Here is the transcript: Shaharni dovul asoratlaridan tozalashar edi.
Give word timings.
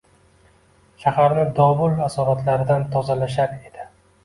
Shaharni 1.03 1.43
dovul 1.59 2.01
asoratlaridan 2.07 2.89
tozalashar 2.97 3.57
edi. 3.63 3.89